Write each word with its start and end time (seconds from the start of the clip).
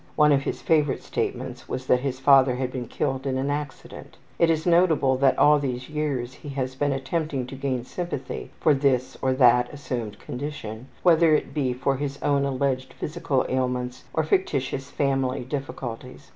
One 0.15 0.31
of 0.31 0.41
his 0.41 0.63
favorite 0.63 1.03
statements 1.03 1.69
was 1.69 1.85
that 1.85 1.99
his 1.99 2.19
father 2.19 2.55
had 2.55 2.71
been 2.71 2.87
killed 2.87 3.27
in 3.27 3.37
an 3.37 3.51
accident. 3.51 4.17
It 4.39 4.49
is 4.49 4.65
notable 4.65 5.15
that 5.17 5.37
all 5.37 5.59
these 5.59 5.89
years 5.91 6.33
he 6.33 6.49
has 6.49 6.73
been 6.73 6.91
attempting 6.91 7.45
to 7.45 7.55
gain 7.55 7.83
sympathy 7.85 8.49
for 8.59 8.73
this 8.73 9.15
or 9.21 9.33
that 9.33 9.71
assumed 9.71 10.17
condition, 10.17 10.87
whether 11.03 11.35
it 11.35 11.53
be 11.53 11.77
his 11.99 12.19
own 12.23 12.45
alleged 12.45 12.93
physical 12.93 13.45
ailments, 13.47 14.03
or 14.11 14.23
fictitious 14.23 14.89
family 14.89 15.41
difficulties. 15.43 16.29